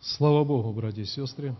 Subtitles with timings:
[0.00, 1.56] Слава Богу, братья и сестры.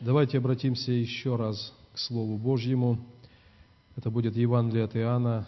[0.00, 2.98] Давайте обратимся еще раз к Слову Божьему.
[3.94, 5.46] Это будет Евангелие от Иоанна,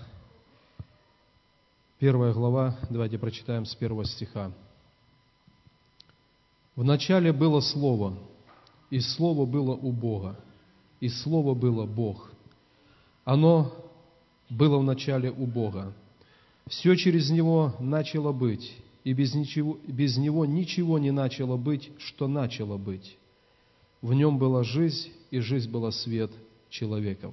[1.99, 2.79] первая глава.
[2.91, 4.53] Давайте прочитаем с первого стиха.
[6.77, 8.17] «В начале было Слово,
[8.89, 10.39] и Слово было у Бога,
[11.01, 12.31] и Слово было Бог.
[13.25, 13.73] Оно
[14.49, 15.93] было в начале у Бога.
[16.69, 18.77] Все через Него начало быть,
[19.07, 23.17] и без, ничего, без Него ничего не начало быть, что начало быть.
[24.03, 26.33] В Нем была жизнь, и жизнь была свет
[26.71, 27.33] человеков.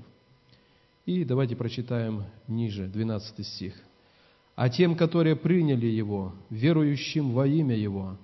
[1.08, 3.74] И давайте прочитаем ниже, 12 стих.
[4.56, 8.18] «А тем, которые приняли Его, верующим во имя Его,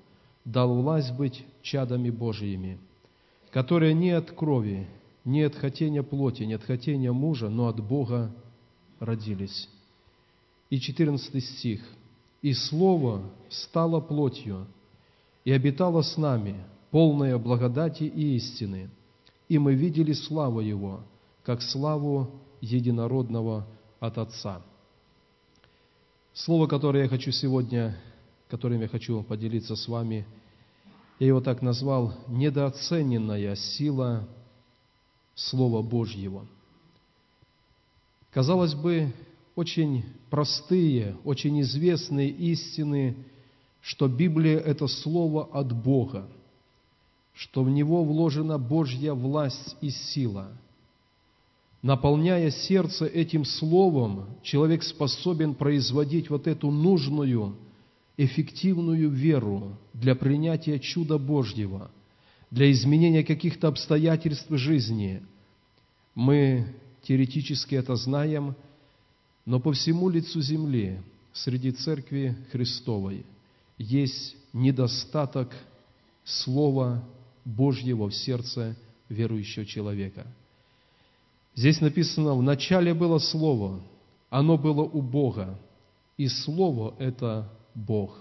[0.46, 2.78] дал власть быть чадами Божьими,
[3.50, 4.88] которые не от крови,
[5.26, 8.32] не от хотения плоти, не от хотения мужа, но от Бога
[9.00, 9.68] родились».
[10.70, 11.82] И 14 стих–
[12.42, 14.68] и Слово стало плотью
[15.44, 18.90] и обитало с нами, полное благодати и истины,
[19.48, 21.02] и мы видели славу Его,
[21.44, 22.30] как славу
[22.62, 23.68] единородного
[24.00, 24.62] от Отца.
[26.34, 27.98] Слово, которое я хочу сегодня,
[28.50, 30.26] которым я хочу поделиться с вами,
[31.20, 34.28] я его так назвал «недооцененная сила
[35.36, 36.46] Слова Божьего».
[38.32, 39.12] Казалось бы,
[39.60, 43.18] очень простые, очень известные истины,
[43.82, 46.30] что Библия– это Слово от Бога,
[47.34, 50.48] что в него вложена Божья власть и сила.
[51.82, 57.58] Наполняя сердце этим Словом, человек способен производить вот эту нужную,
[58.16, 61.92] эффективную веру для принятия чуда Божьего,
[62.50, 65.22] для изменения каких-то обстоятельств жизни.
[66.16, 66.66] Мы
[67.04, 68.56] теоретически это знаем–
[69.50, 71.02] но по всему лицу земли,
[71.34, 73.26] среди Церкви Христовой,
[73.80, 75.52] есть недостаток
[76.24, 77.04] Слова
[77.46, 78.76] Божьего в сердце
[79.10, 80.28] верующего человека.
[81.56, 83.82] Здесь написано, в начале было Слово,
[84.30, 85.60] оно было у Бога,
[86.16, 88.20] и Слово– это Бог.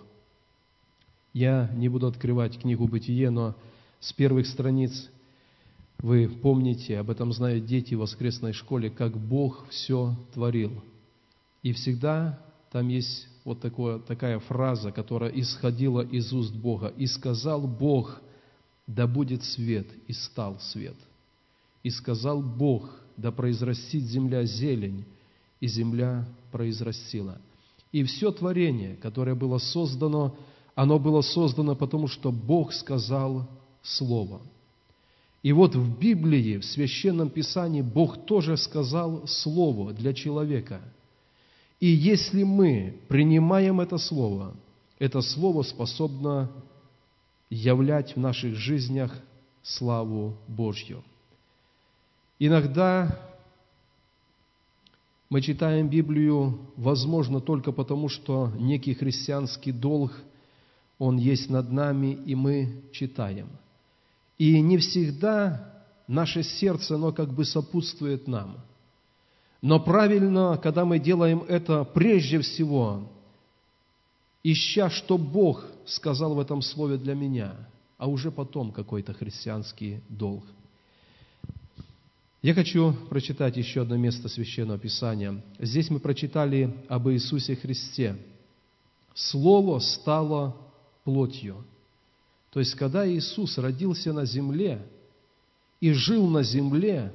[1.35, 3.55] Я не буду открывать книгу «Бытие», но
[4.01, 5.11] с первых страниц
[5.99, 10.73] вы помните, об этом знают дети в воскресной школе, как Бог все творил–
[11.69, 12.39] и всегда
[12.73, 16.95] там есть вот такое, такая фраза, которая исходила из уст Бога.
[16.97, 18.23] «И сказал Бог,
[18.87, 20.97] да будет свет, и стал свет.
[21.83, 25.05] И сказал Бог, да произрастит земля зелень,
[25.61, 27.39] и земля произрастила».
[27.93, 30.39] И все творение, которое было создано,
[30.75, 33.47] оно было создано потому, что Бог сказал
[33.83, 34.41] Слово.
[35.43, 40.81] И вот в Библии, в Священном Писании, Бог тоже сказал Слово для человека–
[41.81, 44.55] и если мы принимаем это Слово,
[44.99, 46.51] это Слово способно
[47.51, 49.17] являть в наших жизнях
[49.63, 51.05] славу Божью.
[52.41, 53.21] Иногда
[55.31, 60.13] мы читаем Библию, возможно, только потому, что некий христианский долг,
[60.99, 63.49] он есть над нами, и мы читаем.
[64.37, 68.59] И не всегда наше сердце, оно как бы сопутствует нам–
[69.61, 73.09] но правильно, когда мы делаем это прежде всего,
[74.45, 77.57] ища, что Бог сказал в этом слове для меня,
[77.97, 80.45] а уже потом какой-то христианский долг.
[82.41, 85.43] Я хочу прочитать еще одно место Священного Писания.
[85.59, 88.17] Здесь мы прочитали об Иисусе Христе.
[89.13, 90.57] Слово стало
[91.03, 91.65] плотью.
[92.53, 94.87] То есть, когда Иисус родился на земле
[95.81, 97.13] и жил на земле,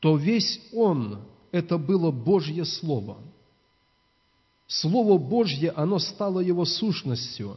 [0.00, 1.20] то весь Он
[1.56, 3.16] это было Божье Слово.
[4.66, 7.56] Слово Божье, оно стало его сущностью.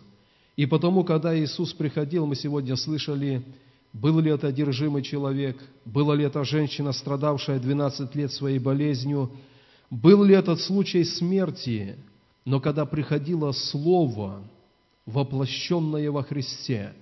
[0.55, 3.43] И потому, когда Иисус приходил, мы сегодня слышали,
[3.91, 9.31] был ли это одержимый человек, была ли это женщина, страдавшая 12 лет своей болезнью,
[9.89, 11.95] был ли этот случай смерти,
[12.45, 14.43] но когда приходило Слово,
[15.05, 16.93] воплощенное во Христе,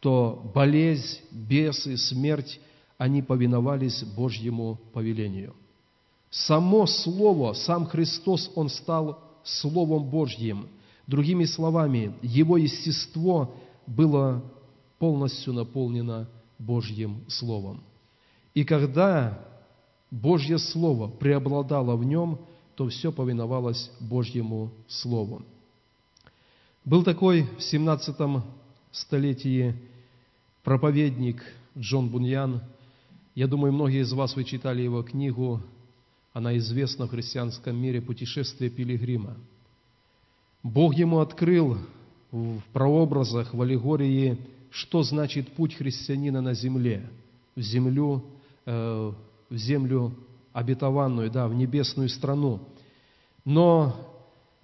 [0.00, 2.60] то болезнь, бесы, смерть,
[2.98, 5.54] они повиновались Божьему повелению–
[6.34, 10.66] Само Слово, сам Христос, Он стал Словом Божьим.
[11.06, 13.54] Другими словами, Его естество
[13.86, 14.42] было
[14.98, 16.28] полностью наполнено
[16.58, 17.84] Божьим Словом.
[18.52, 19.46] И когда
[20.10, 22.40] Божье Слово преобладало в нем,
[22.74, 25.42] то все повиновалось Божьему Слову.
[26.84, 28.16] Был такой в 17
[28.90, 29.76] столетии
[30.64, 31.44] проповедник
[31.78, 32.60] Джон Буньян.
[33.36, 35.62] Я думаю, многие из вас вы читали его книгу
[36.34, 39.36] она известна в христианском мире «Путешествие пилигрима».
[40.64, 41.78] Бог ему открыл
[42.32, 44.36] в прообразах, в аллегории,
[44.70, 47.08] что значит путь христианина на земле,
[47.54, 48.24] в землю,
[48.66, 49.12] э,
[49.48, 50.12] в землю
[50.52, 52.58] обетованную, да, в небесную страну.
[53.44, 53.94] Но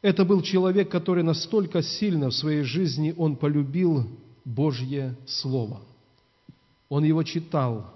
[0.02, 4.08] это был человек, который настолько сильно в своей жизни он полюбил
[4.44, 5.80] Божье Слово.
[6.88, 7.94] Он его читал,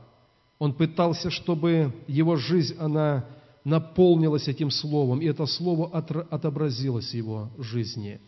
[0.60, 3.24] он пытался, чтобы его жизнь, она
[3.64, 8.20] наполнилась этим Словом, и это Слово отобразилось в его жизни.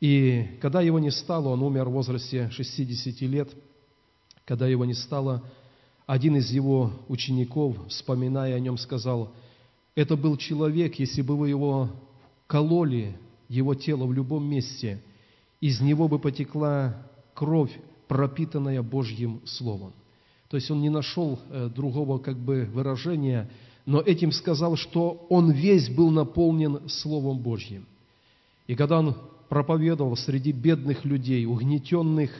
[0.00, 3.50] И когда его не стало, он умер в возрасте 60 лет,
[4.44, 5.44] когда его не стало,
[6.06, 9.32] один из его учеников, вспоминая о нем, сказал,
[9.94, 11.90] это был человек, если бы вы его
[12.46, 13.16] кололи,
[13.48, 15.00] его тело в любом месте,
[15.60, 17.72] из него бы потекла кровь,
[18.08, 19.92] пропитанная Божьим Словом.
[20.48, 23.48] То есть он не нашел э, другого как бы выражения,
[23.84, 27.86] но этим сказал, что он весь был наполнен Словом Божьим.
[28.66, 29.16] И когда он
[29.48, 32.30] проповедовал среди бедных людей, угнетенных,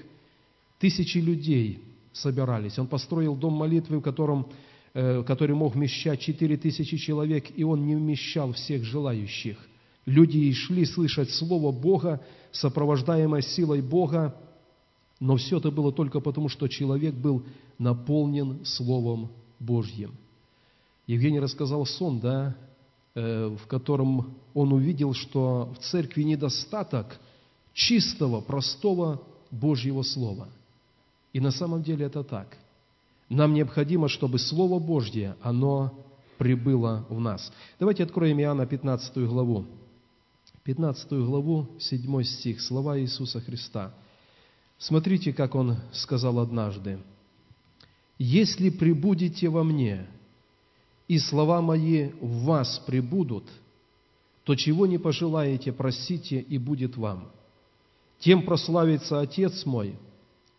[0.78, 2.78] тысячи людей собирались.
[2.78, 4.46] Он построил дом молитвы, в котором,
[4.94, 9.58] э, который мог вмещать четыре тысячи человек, и он не вмещал всех желающих.
[10.06, 14.34] Люди шли слышать Слово Бога, сопровождаемое силой Бога,
[15.20, 17.44] но все это было только потому, что человек был
[17.78, 19.30] наполнен Словом
[19.60, 20.12] Божьим.
[21.06, 22.54] Евгений рассказал сон, да,
[23.14, 27.18] э, в котором он увидел, что в церкви недостаток
[27.74, 30.48] чистого, простого Божьего Слова.
[31.32, 32.56] И на самом деле это так.
[33.28, 35.92] Нам необходимо, чтобы Слово Божье, оно
[36.38, 37.52] прибыло в нас.
[37.78, 39.64] Давайте откроем Иоанна 15 главу.
[40.64, 43.92] 15 главу, 7 стих, слова Иисуса Христа.
[44.78, 46.98] Смотрите, как Он сказал однажды.
[48.18, 50.06] «Если прибудете во мне,
[51.12, 53.44] и слова мои в вас прибудут,
[54.44, 57.30] то чего не пожелаете, просите, и будет вам.
[58.18, 59.94] Тем прославится Отец мой,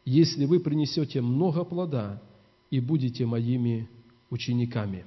[0.05, 2.21] если вы принесете много плода
[2.69, 3.89] и будете моими
[4.29, 5.05] учениками».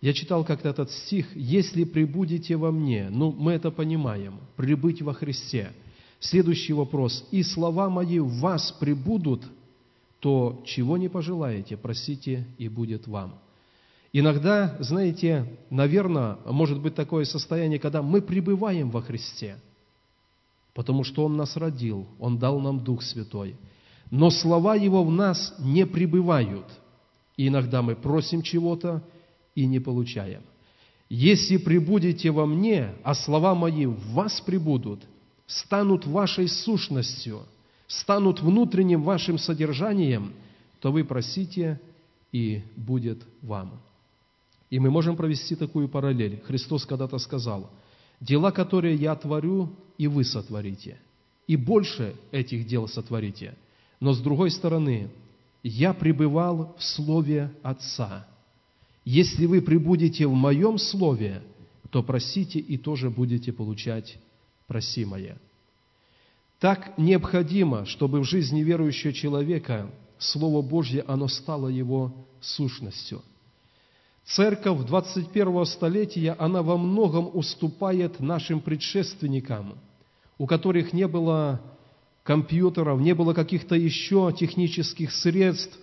[0.00, 5.12] Я читал как-то этот стих, «Если прибудете во мне», ну, мы это понимаем, прибыть во
[5.12, 5.72] Христе.
[6.20, 9.42] Следующий вопрос, «И слова мои в вас прибудут,
[10.20, 13.40] то чего не пожелаете, просите, и будет вам».
[14.16, 19.56] Иногда, знаете, наверное, может быть такое состояние, когда мы пребываем во Христе,
[20.72, 23.56] потому что Он нас родил, Он дал нам Дух Святой.
[24.12, 26.64] Но слова Его в нас не пребывают.
[27.36, 29.02] И иногда мы просим чего-то
[29.56, 30.42] и не получаем.
[31.08, 35.02] Если прибудете во мне, а слова мои в вас прибудут,
[35.48, 37.40] станут вашей сущностью,
[37.88, 40.34] станут внутренним вашим содержанием,
[40.78, 41.80] то вы просите,
[42.30, 43.80] и будет вам.
[44.74, 46.42] И мы можем провести такую параллель.
[46.48, 47.70] Христос когда-то сказал,
[48.20, 50.98] «Дела, которые я творю, и вы сотворите,
[51.46, 53.54] и больше этих дел сотворите».
[54.00, 55.10] Но с другой стороны,
[55.62, 58.26] «Я пребывал в Слове Отца».
[59.04, 61.44] Если вы прибудете в Моем Слове,
[61.90, 64.18] то просите и тоже будете получать
[64.66, 65.38] просимое.
[66.58, 69.88] Так необходимо, чтобы в жизни верующего человека
[70.18, 73.22] Слово Божье, оно стало его сущностью–
[74.26, 79.74] Церковь 21 столетия, она во многом уступает нашим предшественникам,
[80.38, 81.60] у которых не было
[82.22, 85.78] компьютеров, не было каких-то еще технических средств,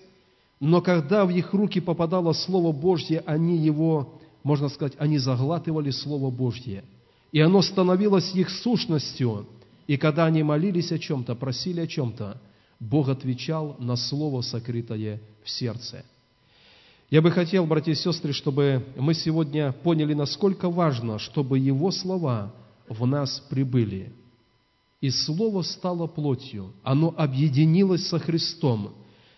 [0.60, 6.32] но когда в их руки попадало Слово Божье, они его, можно сказать, они заглатывали Слово
[6.32, 6.84] Божье.
[7.32, 9.48] И оно становилось их сущностью.
[9.86, 12.42] И когда они молились о чем-то, просили о чем-то,
[12.80, 16.04] Бог отвечал на Слово, сокрытое в сердце–
[17.12, 22.53] я бы хотел, братья и сестры, чтобы мы сегодня поняли, насколько важно, чтобы Его слова
[22.88, 24.13] в нас прибыли.
[25.01, 28.94] И Слово стало плотью, оно объединилось со Христом.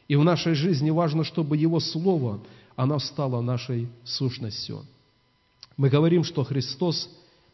[0.07, 2.41] И в нашей жизни важно, чтобы Его Слово,
[2.75, 4.85] оно стало нашей сущностью.
[5.75, 7.09] Мы говорим, что Христос,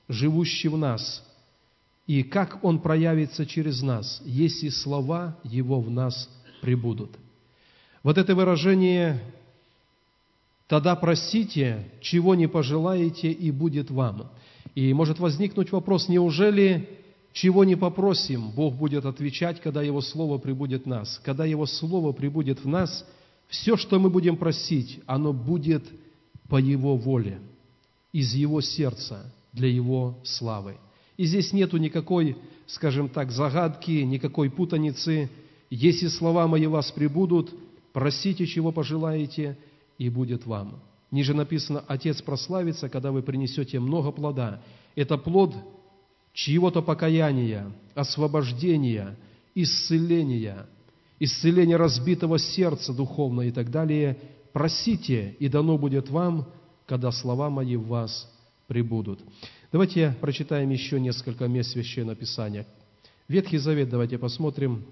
[0.10, 1.24] живущий в нас,
[2.08, 6.30] и как Он проявится через нас, если слова Его в нас
[6.62, 7.12] прибудут.
[8.04, 9.22] Вот это выражение
[10.70, 14.30] Тогда просите, чего не пожелаете, и будет вам.
[14.76, 16.88] И может возникнуть вопрос, неужели
[17.34, 21.20] чего не попросим, Бог будет отвечать, когда Его Слово прибудет в нас.
[21.26, 23.04] Когда Его Слово прибудет в нас,
[23.48, 25.84] все, что мы будем просить, оно будет
[26.50, 27.40] по Его воле,
[28.14, 30.78] из Его сердца, для Его славы.
[31.18, 35.32] И здесь нету никакой, скажем так, загадки, никакой путаницы.
[35.72, 37.56] Если слова мои вас прибудут,
[37.92, 39.58] просите, чего пожелаете–
[40.00, 40.82] и будет вам.
[41.12, 44.62] Ниже написано, Отец прославится, когда вы принесете много плода.
[44.96, 45.54] Это плод
[46.34, 49.16] чьего-то покаяния, освобождения,
[49.54, 50.66] исцеления,
[51.20, 54.18] исцеления разбитого сердца духовно и так далее,
[54.54, 56.48] просите, и дано будет вам,
[56.86, 58.32] когда слова мои в вас
[58.68, 59.20] прибудут.
[59.72, 62.66] Давайте прочитаем еще несколько мест Священного Писания.
[63.28, 64.86] Ветхий Завет давайте посмотрим.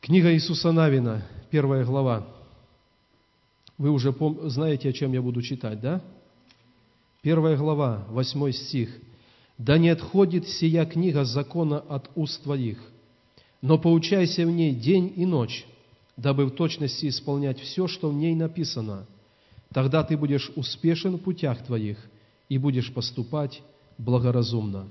[0.00, 2.37] Книга Иисуса Навина, первая глава.
[3.78, 6.02] Вы уже пом- знаете, о чем я буду читать, да?
[7.22, 8.90] Первая глава, восьмой стих.
[9.56, 12.78] «Да не отходит сия книга закона от уст твоих,
[13.60, 15.66] но поучайся в ней день и ночь,
[16.16, 19.06] дабы в точности исполнять все, что в ней написано.
[19.72, 21.98] Тогда ты будешь успешен в путях твоих
[22.48, 23.62] и будешь поступать
[23.98, 24.88] благоразумно.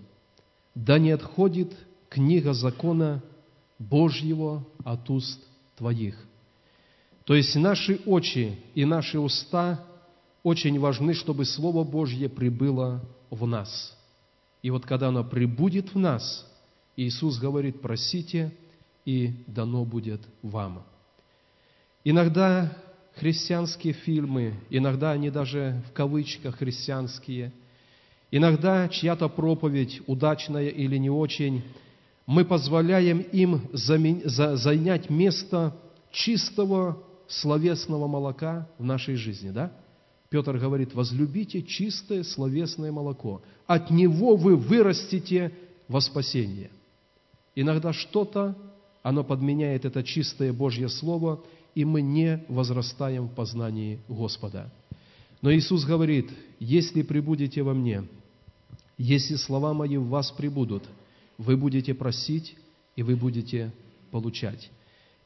[0.76, 1.74] Да не отходит
[2.10, 3.24] книга закона
[3.80, 5.40] Божьего от уст
[5.78, 6.28] твоих.
[7.28, 9.84] То есть наши очи и наши уста
[10.44, 13.98] очень важны, чтобы Слово Божье прибыло в нас.
[14.62, 16.50] И вот когда оно прибудет в нас,
[16.96, 18.54] Иисус говорит, просите,
[19.04, 20.86] и дано будет вам.
[22.06, 22.72] Иногда
[23.16, 27.52] христианские фильмы, иногда они даже в кавычках христианские,
[28.32, 31.62] иногда чья-то проповедь, удачная или не очень,
[32.26, 35.76] мы позволяем им занять место
[36.10, 39.72] чистого словесного молока в нашей жизни, да?
[40.30, 43.42] Петр говорит, возлюбите чистое словесное молоко.
[43.66, 45.54] От него вы вырастете
[45.88, 46.70] во спасение.
[47.56, 48.56] Иногда что-то,
[49.04, 51.42] оно подменяет это чистое Божье Слово,
[51.76, 54.72] и мы не возрастаем в познании Господа.
[55.42, 56.30] Но Иисус говорит,
[56.60, 58.04] если прибудете во мне,
[58.98, 60.84] если слова мои в вас прибудут,
[61.38, 62.58] вы будете просить,
[62.96, 63.72] и вы будете
[64.12, 64.72] получать.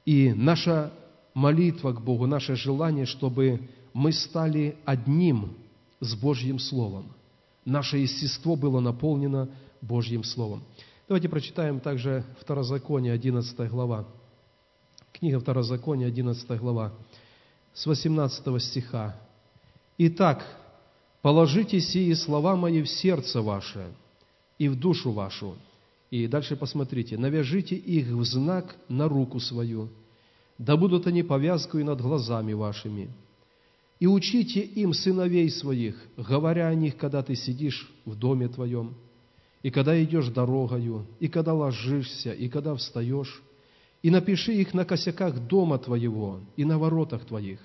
[0.06, 0.92] И наша
[1.34, 5.56] молитва к Богу, наше желание, чтобы мы стали одним
[6.00, 7.06] с Божьим Словом.
[7.66, 9.50] Наше естество было наполнено
[9.82, 10.64] Божьим Словом.
[11.08, 14.06] Давайте прочитаем также Второзаконие, 11 глава.
[15.12, 16.94] Книга Второзакония, 11 глава,
[17.74, 19.16] с 18 стиха.
[19.98, 20.44] «Итак,
[21.22, 23.92] положите сии слова мои в сердце ваше
[24.58, 25.56] и в душу вашу».
[26.10, 27.18] И дальше посмотрите.
[27.18, 29.90] «Навяжите их в знак на руку свою,
[30.62, 33.10] да будут они повязкой над глазами вашими.
[34.00, 38.94] И учите им сыновей своих, говоря о них, когда ты сидишь в доме твоем,
[39.64, 43.42] и когда идешь дорогою, и когда ложишься, и когда встаешь,
[44.04, 47.60] и напиши их на косяках дома твоего и на воротах твоих,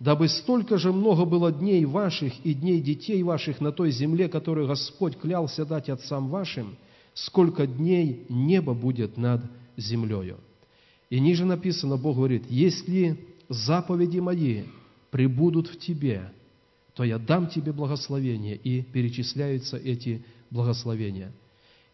[0.00, 4.66] дабы столько же много было дней ваших и дней детей ваших на той земле, которую
[4.66, 6.76] Господь клялся дать отцам вашим,
[7.14, 9.42] сколько дней небо будет над
[9.76, 10.38] землею.
[11.10, 14.64] И ниже написано, Бог говорит, если заповеди мои
[15.10, 16.32] прибудут в тебе,
[16.94, 21.32] то я дам тебе благословение, и перечисляются эти благословения.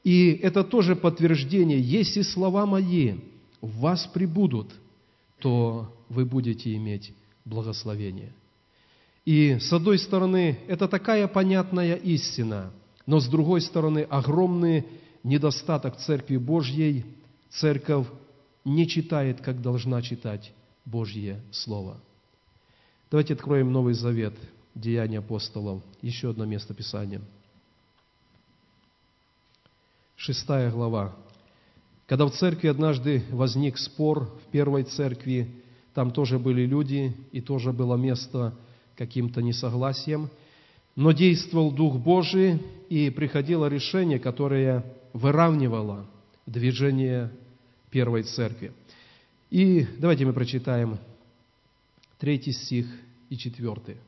[0.04, 3.14] И это тоже подтверждение, если слова мои
[3.60, 4.72] в вас прибудут,
[5.40, 7.12] то вы будете иметь
[7.44, 8.32] благословение.
[9.24, 12.72] И с одной стороны, это такая понятная истина,
[13.06, 14.84] но с другой стороны, огромный
[15.22, 17.04] недостаток Церкви Божьей.
[17.50, 18.06] Церковь
[18.64, 20.52] не читает, как должна читать
[20.84, 21.98] Божье Слово.
[23.10, 24.34] Давайте откроем Новый Завет,
[24.74, 27.20] Деяния апостолов, еще одно место Писания.
[30.16, 31.14] Шестая глава.
[32.06, 35.62] Когда в церкви однажды возник спор в первой церкви,
[35.94, 38.54] там тоже были люди, и тоже было место
[38.96, 40.30] каким-то несогласием,
[40.94, 46.06] но действовал Дух Божий, и приходило решение, которое выравнивало
[46.46, 47.30] движение
[47.92, 48.72] первой церкви.
[49.50, 50.98] И давайте мы прочитаем
[52.18, 52.86] третий стих
[53.28, 53.98] и четвертый.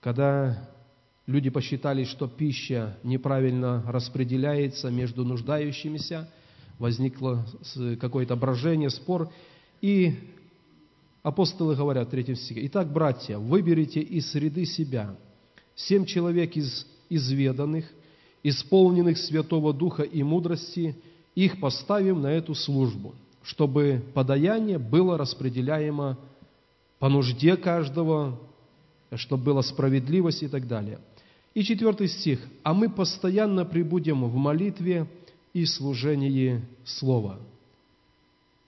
[0.00, 0.68] Когда
[1.26, 6.30] люди посчитали, что пища неправильно распределяется между нуждающимися,
[6.78, 7.46] возникло
[7.98, 9.32] какое-то брожение, спор,
[9.80, 10.14] и
[11.22, 15.16] апостолы говорят в третьем стихе, «Итак, братья, выберите из среды себя
[15.74, 17.90] семь человек из изведанных,
[18.42, 20.94] исполненных Святого Духа и мудрости,
[21.34, 26.18] их поставим на эту службу, чтобы подаяние было распределяемо
[26.98, 28.38] по нужде каждого,
[29.14, 30.98] чтобы была справедливость и так далее.
[31.54, 32.40] И четвертый стих.
[32.62, 35.06] «А мы постоянно прибудем в молитве
[35.52, 37.38] и служении Слова».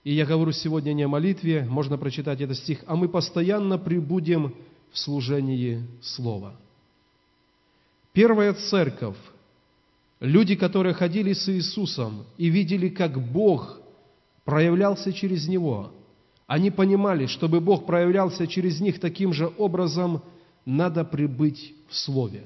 [0.03, 4.53] И я говорю сегодня не о молитве, можно прочитать этот стих, «А мы постоянно прибудем
[4.91, 6.55] в служении Слова».
[8.13, 9.17] Первая церковь
[10.19, 13.79] Люди, которые ходили с Иисусом и видели, как Бог
[14.45, 15.91] проявлялся через Него,
[16.47, 20.21] они понимали, чтобы Бог проявлялся через них таким же образом,
[20.65, 22.43] надо прибыть в Слове.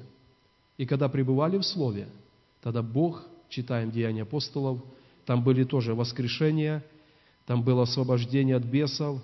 [0.77, 2.07] И когда пребывали в Слове,
[2.61, 4.79] тогда Бог читаем Деяния апостолов,
[5.25, 6.83] там были тоже воскрешения,
[7.45, 9.21] там было освобождение от бесов,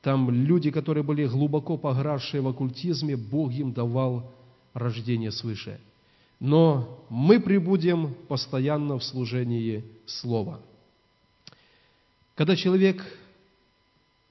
[0.00, 4.32] там люди, которые были глубоко погравшие в оккультизме, Бог им давал
[4.72, 5.78] рождение свыше.
[6.40, 10.60] Но мы прибудем постоянно в служении Слова.
[12.34, 13.02] Когда человек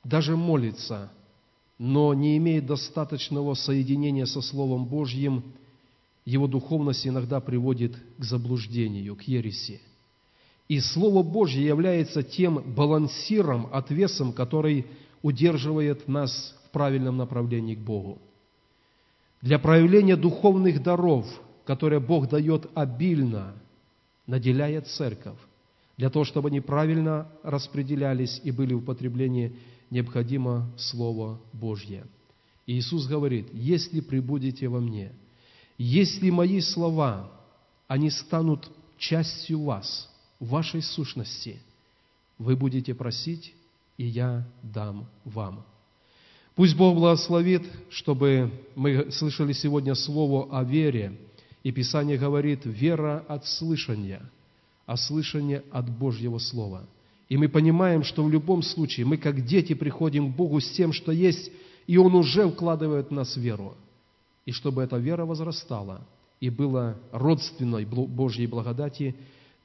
[0.03, 1.11] даже молится,
[1.77, 5.43] но не имеет достаточного соединения со Словом Божьим,
[6.23, 9.81] его духовность иногда приводит к заблуждению, к ереси.
[10.67, 14.85] И Слово Божье является тем балансиром, отвесом, который
[15.21, 18.19] удерживает нас в правильном направлении к Богу.
[19.41, 21.27] Для проявления духовных даров,
[21.65, 23.53] которые Бог дает обильно,
[24.27, 25.37] наделяя церковь,
[25.97, 29.55] для того, чтобы они правильно распределялись и были в употреблении,
[29.89, 32.05] необходимо Слово Божье.
[32.65, 35.11] И Иисус говорит, если прибудете во мне,
[35.77, 37.31] если мои слова,
[37.87, 41.59] они станут частью вас, вашей сущности,
[42.37, 43.53] вы будете просить,
[43.97, 45.63] и я дам вам.
[46.55, 51.17] Пусть Бог благословит, чтобы мы слышали сегодня слово о вере,
[51.65, 54.21] и Писание говорит, вера от слышания,
[54.85, 56.85] а слышание от Божьего Слова.
[57.27, 60.93] И мы понимаем, что в любом случае мы, как дети, приходим к Богу с тем,
[60.93, 61.51] что есть,
[61.87, 63.75] и Он уже вкладывает в нас веру.
[64.45, 66.05] И чтобы эта вера возрастала
[66.39, 69.15] и была родственной Божьей благодати,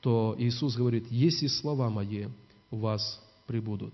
[0.00, 2.28] то Иисус говорит, если слова мои
[2.70, 3.92] у вас прибудут.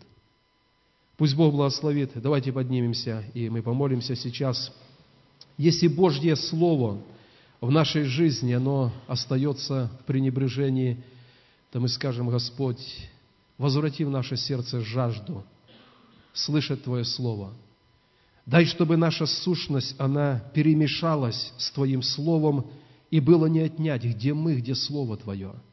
[1.16, 2.12] Пусть Бог благословит.
[2.14, 4.72] Давайте поднимемся, и мы помолимся сейчас.
[5.58, 7.02] Если Божье Слово
[7.66, 11.02] в нашей жизни, оно остается в пренебрежении,
[11.72, 12.80] то мы скажем, Господь,
[13.58, 15.44] возврати в наше сердце жажду
[16.32, 17.52] слышать Твое Слово.
[18.46, 22.66] Дай, чтобы наша сущность, она перемешалась с Твоим Словом,
[23.10, 25.54] и было не отнять, где мы, где Слово Твое–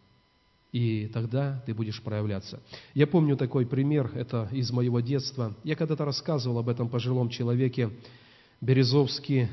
[0.73, 2.59] и тогда ты будешь проявляться.
[2.95, 5.55] Я помню такой пример, это из моего детства.
[5.63, 7.91] Я когда-то рассказывал об этом пожилом человеке,
[8.59, 9.50] Березовский.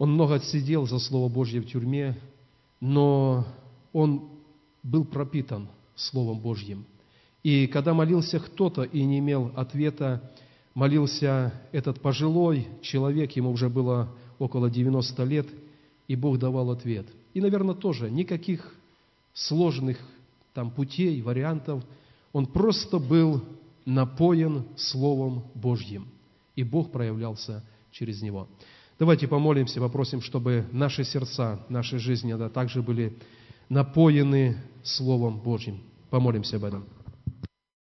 [0.00, 2.18] Он много отсидел за Слово Божье в тюрьме,
[2.80, 3.44] но
[3.92, 4.30] он
[4.82, 6.86] был пропитан Словом Божьим.
[7.42, 10.32] И когда молился кто-то и не имел ответа,
[10.72, 14.08] молился этот пожилой человек, ему уже было
[14.38, 15.46] около 90 лет,
[16.08, 17.06] и Бог давал ответ.
[17.34, 18.74] И, наверное, тоже никаких
[19.34, 19.98] сложных
[20.54, 21.84] там путей, вариантов.
[22.32, 23.44] Он просто был
[23.84, 26.08] напоен Словом Божьим,
[26.56, 28.48] и Бог проявлялся через него.
[29.00, 33.16] Давайте помолимся, попросим, чтобы наши сердца, наши жизни да, также были
[33.70, 35.80] напоены Словом Божьим.
[36.10, 36.84] Помолимся об этом.